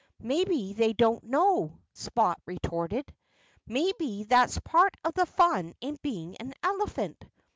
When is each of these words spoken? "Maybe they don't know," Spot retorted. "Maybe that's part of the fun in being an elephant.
"Maybe 0.23 0.73
they 0.73 0.93
don't 0.93 1.23
know," 1.25 1.77
Spot 1.93 2.41
retorted. 2.47 3.13
"Maybe 3.67 4.23
that's 4.23 4.57
part 4.61 4.97
of 5.03 5.13
the 5.13 5.27
fun 5.27 5.75
in 5.79 5.99
being 6.01 6.35
an 6.37 6.55
elephant. 6.63 7.23